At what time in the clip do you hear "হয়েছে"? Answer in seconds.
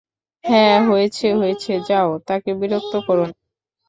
0.89-1.27, 1.33-1.73